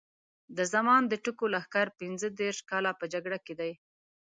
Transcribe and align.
د 0.57 0.59
زمان 0.73 1.01
د 1.07 1.13
ټکو 1.23 1.45
لښکر 1.53 1.87
پینځه 1.99 2.27
دېرش 2.39 2.59
کاله 2.69 2.91
په 2.99 3.05
جګړه 3.13 3.37
کې 3.45 3.53
دی. 3.59 3.71